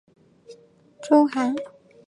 [1.07, 1.97] 周寒梅任经理。